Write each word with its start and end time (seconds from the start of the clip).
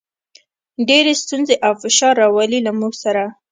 ډېرې 0.87 1.13
ستونزې 1.23 1.55
او 1.65 1.73
فشار 1.81 2.13
راولي، 2.21 2.59
له 2.63 2.71
موږ 2.79 2.93
سره. 3.03 3.23